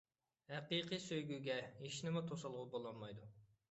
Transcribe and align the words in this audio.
ھەقىقىي 0.53 1.01
سۆيگۈگە 1.05 1.61
ھېچنېمە 1.85 2.27
توسالغۇ 2.35 2.69
بولالمايدۇ. 2.77 3.35